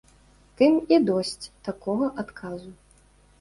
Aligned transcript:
Тым 0.61 0.79
і 0.95 0.97
досць 1.09 1.49
такога 1.67 2.09
адказу. 2.25 2.73